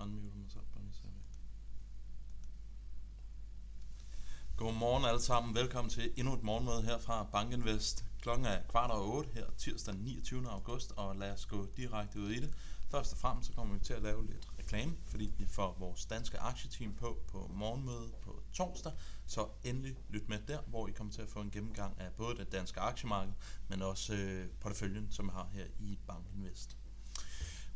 [0.00, 0.62] unmute mig selv.
[0.74, 1.02] Bare lige så.
[4.56, 5.54] Godmorgen alle sammen.
[5.54, 8.04] Velkommen til endnu et morgenmøde her fra Bankinvest.
[8.22, 10.48] Klokken er kvart over 8 her tirsdag 29.
[10.48, 12.54] august, og lad os gå direkte ud i det.
[12.90, 16.06] Først og fremmest så kommer vi til at lave lidt reklame, fordi vi får vores
[16.06, 18.92] danske aktieteam på på morgenmødet på torsdag.
[19.26, 22.36] Så endelig lyt med der, hvor I kommer til at få en gennemgang af både
[22.36, 23.32] det danske aktiemarked,
[23.68, 26.79] men også øh, porteføljen, som vi har her i Bankinvest.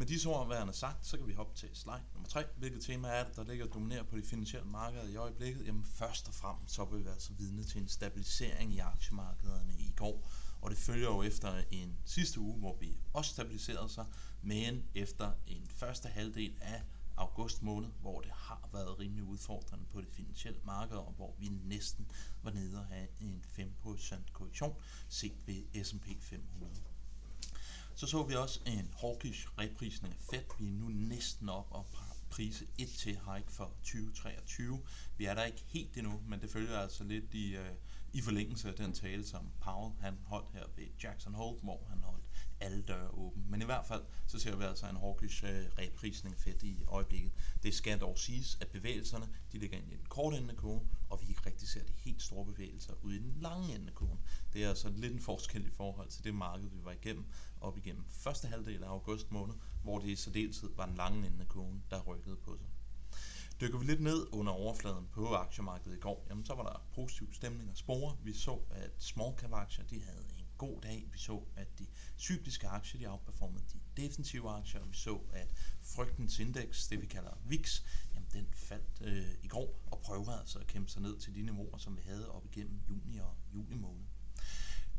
[0.00, 2.44] Med disse ord værende sagt, så kan vi hoppe til slide nummer 3.
[2.56, 5.66] Hvilket tema er det, der ligger og dominerer på de finansielle markeder i øjeblikket?
[5.66, 9.92] Jamen først og fremmest så vil vi altså vidne til en stabilisering i aktiemarkederne i
[9.96, 10.30] går.
[10.60, 14.06] Og det følger jo efter en sidste uge, hvor vi også stabiliserede sig,
[14.42, 16.82] men efter en første halvdel af
[17.16, 21.48] august måned, hvor det har været rimelig udfordrende på det finansielle marked, og hvor vi
[21.48, 22.10] næsten
[22.42, 23.44] var nede at have en
[23.84, 24.74] 5% korrektion
[25.08, 26.89] set ved S&P 500.
[28.00, 30.44] Så så vi også en hawkish reprisning af Fed.
[30.58, 31.86] Vi er nu næsten op og
[32.30, 34.80] prise 1 til hike for 2023.
[35.16, 37.70] Vi er der ikke helt endnu, men det følger altså lidt i, øh,
[38.12, 42.02] i forlængelse af den tale, som Powell han holdt her ved Jackson Hole, hvor han
[42.02, 42.19] holdt
[42.60, 43.42] alle døre åbne.
[43.48, 47.32] Men i hvert fald, så ser vi altså en hawkish øh, reprisning fedt i øjeblikket.
[47.62, 50.88] Det skal dog siges, at bevægelserne de ligger ind i den korte ende af kurven,
[51.10, 53.94] og vi ikke rigtig ser de helt store bevægelser ude i den lange ende af
[53.94, 54.20] kurven.
[54.52, 57.24] Det er altså lidt en forskel i forhold til det marked, vi var igennem
[57.60, 61.40] op igennem første halvdel af august måned, hvor det i særdeleshed var den lange ende
[61.40, 62.66] af kurven, der rykkede på sig.
[63.60, 67.34] Dykker vi lidt ned under overfladen på aktiemarkedet i går, jamen så var der positiv
[67.34, 68.16] stemning og spore.
[68.22, 71.08] Vi så, at small cap aktier de havde en god dag.
[71.12, 71.86] Vi så, at de
[72.18, 74.84] cykliske aktier de outperformede de defensive aktier.
[74.84, 77.82] Vi så, at frygtens indeks, det vi kalder VIX,
[78.14, 81.42] jamen den faldt øh, i går og prøver altså at kæmpe sig ned til de
[81.42, 84.04] niveauer, som vi havde op igennem juni og juli måned.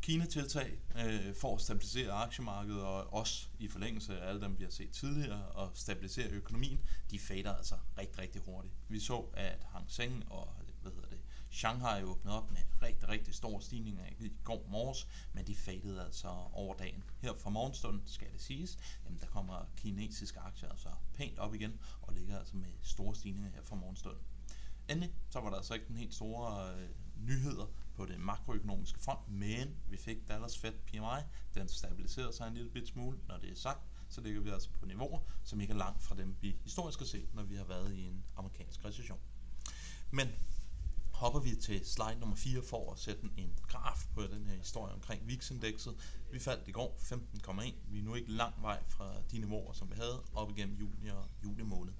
[0.00, 4.70] Kina-tiltag øh, for at stabilisere aktiemarkedet, og også i forlængelse af alle dem, vi har
[4.70, 8.74] set tidligere, og stabilisere økonomien, de fader altså rigtig, rigtig hurtigt.
[8.88, 10.48] Vi så, at Hang Seng og
[11.50, 16.28] Shanghai åbnede op med rigtig, rigtig store stigninger i går morges, men de fadede altså
[16.52, 17.04] over dagen.
[17.20, 21.80] Her fra morgenstunden skal det siges, jamen der kommer kinesiske aktier altså pænt op igen,
[22.02, 24.22] og ligger altså med store stigninger her fra morgenstunden.
[24.88, 29.28] Endelig så var der altså ikke den helt store øh, nyheder på det makroøkonomiske front,
[29.28, 31.20] men vi fik Dallas Fed PMI,
[31.54, 34.70] den stabiliserede sig en lille bit smule, når det er sagt, så ligger vi altså
[34.70, 37.64] på niveauer, som ikke er langt fra dem, vi historisk har set, når vi har
[37.64, 39.18] været i en amerikansk recession.
[40.10, 40.28] Men
[41.20, 44.94] hopper vi til slide nummer 4 for at sætte en graf på den her historie
[44.94, 45.94] omkring VIX-indekset.
[46.32, 47.74] Vi faldt i går 15,1.
[47.88, 51.08] Vi er nu ikke lang vej fra de niveauer, som vi havde op igennem juni
[51.08, 51.92] og juli måned.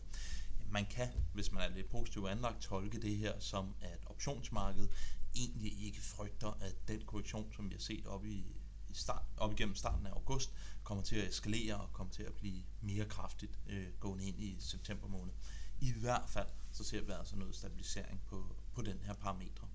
[0.70, 4.90] Man kan, hvis man er lidt positivt anlagt, tolke det her som, at optionsmarkedet
[5.34, 8.44] egentlig ikke frygter, at den korrektion, som vi har set op, i,
[8.88, 12.32] i start, op igennem starten af august, kommer til at eskalere og kommer til at
[12.32, 15.32] blive mere kraftigt øh, gående ind i september måned.
[15.80, 19.68] I hvert fald så ser vi altså noget stabilisering på, på den her parametre.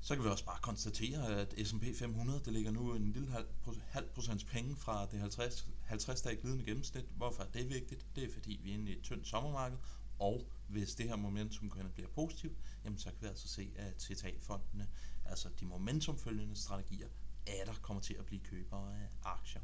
[0.00, 3.46] Så kan vi også bare konstatere, at S&P 500 det ligger nu en lille
[3.88, 7.04] halv, procents penge fra det 50, 50 dage glidende gennemsnit.
[7.16, 8.06] Hvorfor er det vigtigt?
[8.16, 9.78] Det er fordi vi er inde i et tyndt sommermarked,
[10.18, 14.02] og hvis det her momentum kan blive positivt, jamen så kan vi altså se, at
[14.02, 14.88] CTA-fondene,
[15.24, 17.08] altså de momentumfølgende strategier,
[17.46, 19.62] er der kommer til at blive købere af aktier.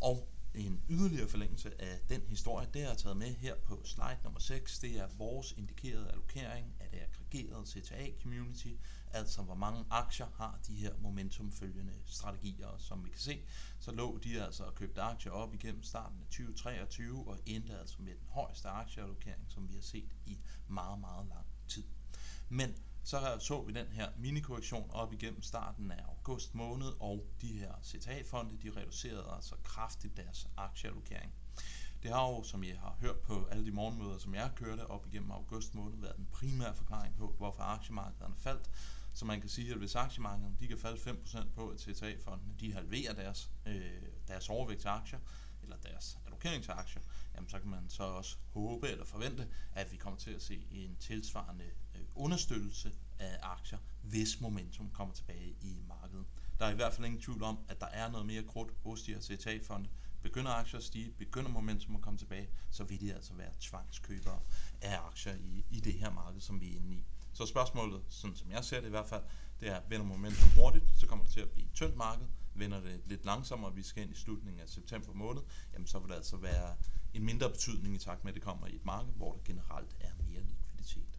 [0.00, 4.40] Og en yderligere forlængelse af den historie, det er taget med her på slide nummer
[4.40, 4.78] 6.
[4.78, 8.68] Det er vores indikerede allokering af det aggregerede CTA-community,
[9.10, 12.76] altså hvor mange aktier har de her momentumfølgende strategier.
[12.78, 13.42] Som vi kan se,
[13.78, 18.02] så lå de altså og købte aktier op igennem starten af 2023 og endte altså
[18.02, 21.84] med den højeste aktieallokering, som vi har set i meget, meget lang tid.
[22.48, 22.74] Men
[23.04, 27.72] så så vi den her minikorrektion op igennem starten af august måned, og de her
[27.84, 31.32] CTA-fonde, de reducerede altså kraftigt deres aktieallokering.
[32.02, 35.06] Det har jo, som jeg har hørt på alle de morgenmøder, som jeg kørte op
[35.06, 38.70] igennem august måned, været den primære forklaring på, hvorfor aktiemarkederne faldt.
[39.12, 42.72] Så man kan sige, at hvis aktiemarkederne de kan falde 5% på, at CTA-fondene de
[42.72, 45.18] halverer deres, øh, deres overvægt til aktier,
[45.62, 47.02] eller deres allokeringsaktier,
[47.34, 50.66] jamen så kan man så også håbe eller forvente, at vi kommer til at se
[50.70, 51.64] en tilsvarende
[51.94, 56.26] øh, understøttelse af aktier, hvis momentum kommer tilbage i markedet.
[56.58, 59.02] Der er i hvert fald ingen tvivl om, at der er noget mere krudt hos
[59.02, 59.88] de her CTA-fonde.
[60.22, 64.40] Begynder aktier at stige, begynder momentum at komme tilbage, så vil de altså være tvangskøbere
[64.80, 67.04] af aktier i, i det her marked, som vi er inde i.
[67.32, 69.22] Så spørgsmålet, sådan som jeg ser det i hvert fald,
[69.60, 72.26] det er, vender momentum hurtigt, så kommer det til at blive et tyndt marked.
[72.54, 75.98] Vender det lidt langsommere, og vi skal ind i slutningen af september måned, jamen så
[75.98, 76.76] vil det altså være
[77.14, 79.96] en mindre betydning i takt med, at det kommer i et marked, hvor der generelt
[80.00, 81.18] er mere likviditet.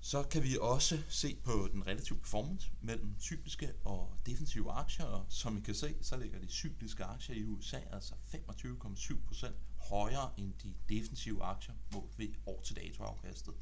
[0.00, 5.26] Så kan vi også se på den relative performance mellem cykliske og defensive aktier, og
[5.28, 9.52] som I kan se, så ligger de cykliske aktier i USA altså 25,7%
[9.88, 13.54] højere end de defensive aktier målt ved år til dato afkastet.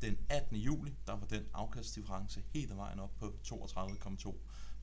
[0.00, 0.56] Den 18.
[0.56, 4.34] juli, der var den afkastdifference helt vejen op på 32,2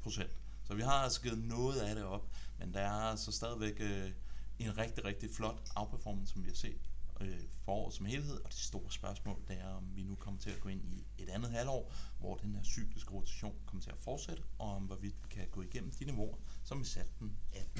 [0.03, 0.31] procent.
[0.63, 4.11] Så vi har altså givet noget af det op, men der er altså stadigvæk øh,
[4.59, 6.89] en rigtig, rigtig flot outperformance, som vi har set
[7.21, 10.49] øh, foråret som helhed, og det store spørgsmål det er, om vi nu kommer til
[10.49, 13.97] at gå ind i et andet halvår, hvor den her cykliske rotation kommer til at
[13.99, 17.70] fortsætte, og om hvorvidt vi kan gå igennem de niveauer, som vi satte den 18.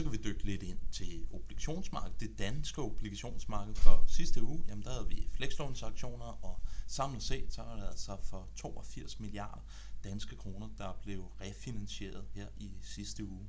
[0.00, 2.20] Så kan vi dykke lidt ind til obligationsmarkedet.
[2.20, 7.62] Det danske obligationsmarked for sidste uge, jamen der havde vi flekslånsaktioner, og samlet set, så
[7.62, 9.60] er det altså for 82 milliarder
[10.04, 13.48] danske kroner, der blev refinansieret her i sidste uge.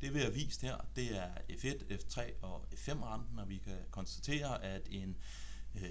[0.00, 4.62] Det vi har vist her, det er F1, F3 og F5-renten, og vi kan konstatere,
[4.62, 5.16] at en,
[5.74, 5.90] øh,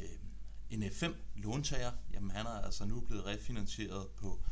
[0.69, 4.43] en F5-låntager, jamen han er altså nu blevet refinansieret på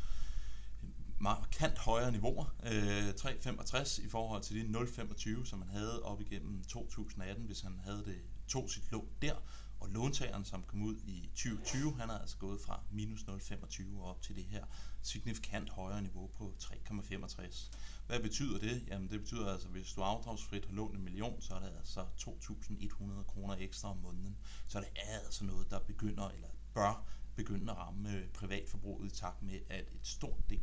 [1.22, 6.64] markant højere niveauer, øh, 3,65 i forhold til de 0,25, som man havde op igennem
[6.64, 9.34] 2018, hvis han havde det to sit lån der,
[9.80, 14.22] og låntageren, som kom ud i 2020, han er altså gået fra minus 0,25 op
[14.22, 14.64] til det her
[15.02, 17.70] signifikant højere niveau på 3,65.
[18.06, 18.84] Hvad betyder det?
[18.88, 21.72] Jamen det betyder altså, at hvis du afdragsfrit har lånt en million, så er det
[21.78, 24.36] altså 2.100 kroner ekstra om måneden.
[24.68, 29.16] Så det er altså noget, der begynder, eller bør begynde at ramme øh, privatforbruget i
[29.16, 30.60] takt med, at et stort del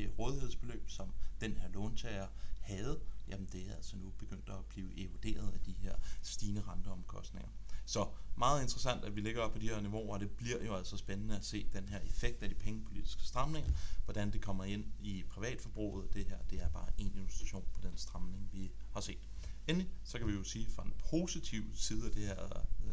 [0.00, 2.26] det rådighedsbeløb, som den her låntager
[2.60, 7.48] havde, jamen det er altså nu begyndt at blive eroderet af de her stigende renteomkostninger.
[7.86, 10.74] Så meget interessant, at vi ligger op på de her niveauer, og det bliver jo
[10.74, 13.70] altså spændende at se den her effekt af de pengepolitiske stramninger,
[14.04, 16.14] hvordan det kommer ind i privatforbruget.
[16.14, 19.28] Det her, det er bare en illustration på den stramning, vi har set.
[19.68, 22.36] Endelig, så kan vi jo sige fra en positiv side af det her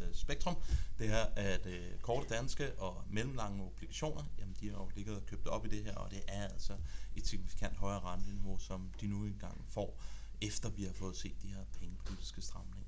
[0.01, 0.55] øh, spektrum,
[0.99, 5.25] det er, at øh, korte danske og mellemlange obligationer, jamen de har jo ligget og
[5.25, 6.73] købt op i det her, og det er altså
[7.15, 10.01] et signifikant højere renteniveau, som de nu engang får,
[10.41, 12.88] efter vi har fået set de her pengepolitiske stramninger.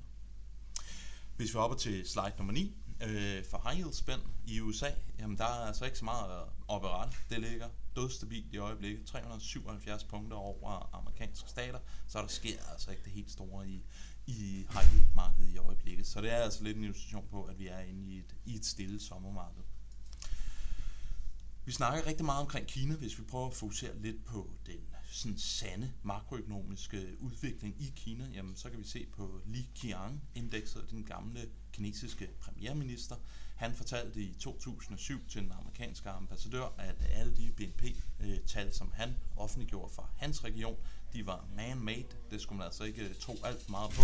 [1.36, 5.38] Hvis vi hopper til slide nummer 9, øh, for high yield spænd i USA, jamen
[5.38, 7.12] der er altså ikke så meget øh, op ad.
[7.30, 9.06] Det ligger dødstabilt i øjeblikket.
[9.06, 11.78] 377 punkter over amerikanske stater,
[12.08, 13.84] så der sker altså ikke det helt store i,
[14.30, 16.06] i high yield markedet i øjeblikket.
[16.06, 18.54] Så det er altså lidt en illustration på, at vi er inde i et, i
[18.56, 19.62] et stille sommermarked.
[21.64, 25.38] Vi snakker rigtig meget omkring Kina, hvis vi prøver at fokusere lidt på den sådan
[25.38, 31.48] sande makroøkonomiske udvikling i Kina, jamen så kan vi se på Li Qiang-indekset, den gamle
[31.72, 33.16] kinesiske premierminister.
[33.56, 39.94] Han fortalte i 2007 til den amerikanske ambassadør, at alle de BNP-tal, som han offentliggjorde
[39.94, 40.76] for hans region,
[41.12, 42.16] de var man-made.
[42.30, 44.02] Det skulle man altså ikke øh, tro alt for meget på.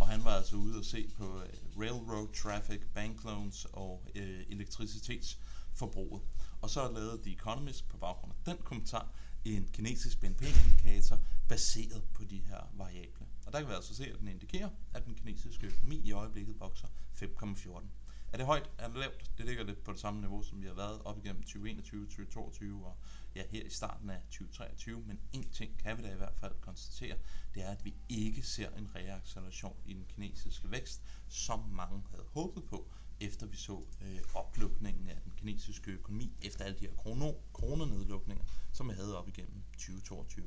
[0.00, 1.48] Og han var altså ude og se på øh,
[1.78, 6.22] railroad traffic, bank loans og øh, elektricitetsforbruget.
[6.62, 9.08] Og så lavede The Economist på baggrund af den kommentar
[9.44, 11.18] en kinesisk BNP-indikator
[11.48, 13.26] baseret på de her variable.
[13.46, 16.60] Og der kan vi altså se, at den indikerer, at den kinesiske økonomi i øjeblikket
[16.60, 16.88] vokser
[17.22, 17.84] 5,14.
[18.32, 18.70] Er det højt?
[18.78, 19.30] Er det lavt?
[19.38, 22.86] Det ligger lidt på det samme niveau, som vi har været op igennem 2021, 2022
[22.86, 22.96] og
[23.34, 25.02] ja, her i starten af 2023.
[25.06, 27.16] Men en ting kan vi da i hvert fald konstatere,
[27.54, 32.24] det er, at vi ikke ser en reacceleration i den kinesiske vækst, som mange havde
[32.32, 32.88] håbet på,
[33.20, 38.44] efter vi så øh, oplukningen af den kinesiske økonomi, efter alle de her krono, kronenedlukninger,
[38.72, 40.46] som vi havde op igennem 2022.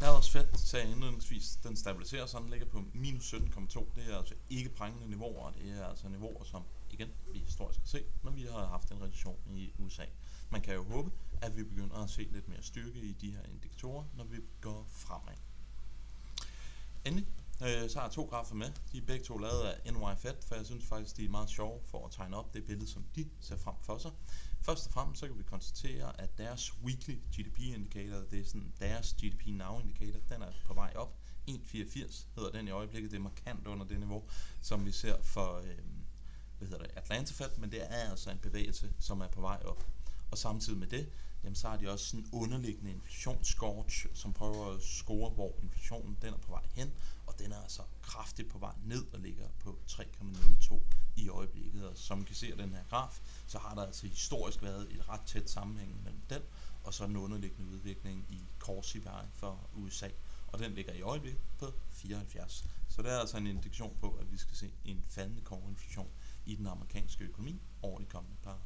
[0.00, 3.84] Dallas Fed sagde indledningsvis, den stabiliserer sig, den ligger på minus 17,2.
[3.94, 7.86] Det er altså ikke prængende niveauer, det er altså niveauer, som igen vi historisk har
[7.86, 10.04] set, når vi har haft en recession i USA.
[10.50, 11.10] Man kan jo håbe,
[11.42, 14.86] at vi begynder at se lidt mere styrke i de her indikatorer, når vi går
[14.88, 15.36] fremad.
[17.04, 17.26] Endelig
[17.62, 18.70] Øh, så har jeg to grafer med.
[18.92, 21.50] De er begge to lavet af NY Fed, for jeg synes faktisk, de er meget
[21.50, 24.10] sjove for at tegne op det billede, som de ser frem for sig.
[24.62, 29.12] Først og fremmest så kan vi konstatere, at deres weekly GDP-indikator, det er sådan deres
[29.12, 31.14] GDP Now-indikator, den er på vej op.
[31.50, 33.10] 1,84 hedder den i øjeblikket.
[33.10, 34.24] Det er markant under det niveau,
[34.62, 35.78] som vi ser for øh,
[36.58, 39.62] hvad hedder det, Atlanta Fed, men det er altså en bevægelse, som er på vej
[39.64, 39.86] op.
[40.30, 41.10] Og samtidig med det,
[41.44, 46.34] jamen så har de også sådan underliggende inflationsscorch, som prøver at score, hvor inflationen den
[46.34, 46.92] er på vej hen,
[47.26, 50.80] og den er altså kraftigt på vej ned og ligger på 3,02
[51.16, 51.88] i øjeblikket.
[51.88, 54.94] Og som I kan se af den her graf, så har der altså historisk været
[54.94, 56.42] et ret tæt sammenhæng mellem den
[56.84, 60.08] og så den underliggende udvikling i core CPI for USA.
[60.46, 62.64] Og den ligger i øjeblikket på 74.
[62.88, 66.10] Så det er altså en indikation på, at vi skal se en faldende core inflation
[66.46, 68.58] i den amerikanske økonomi over de kommende par.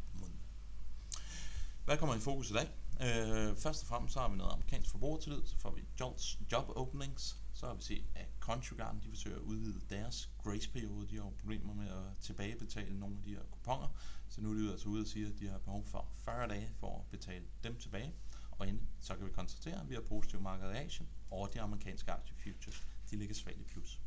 [1.89, 2.69] Hvad kommer i fokus i dag?
[3.01, 6.65] Øh, først og fremmest så har vi noget amerikansk forbrugertillid, så får vi jobs, job
[6.77, 11.09] openings, så har vi set, at Countrygarden de forsøger at udvide deres grace-periode.
[11.11, 13.89] De har jo problemer med at tilbagebetale nogle af de her kuponer,
[14.29, 16.71] så nu er de altså ude og sige, at de har behov for 40 dage
[16.81, 18.15] for at betale dem tilbage.
[18.51, 21.61] Og inden så kan vi konstatere, at vi har positiv markedreaktion, i Asien, og de
[21.61, 24.01] amerikanske aktie futures, de ligger svagt i plus.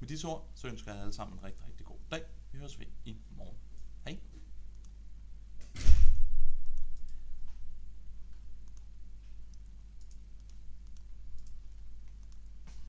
[0.00, 2.22] Med disse ord, så ønsker jeg alle sammen en rigtig, rigtig god dag.
[2.52, 3.58] Vi høres ved i morgen.
[4.04, 4.35] Hej!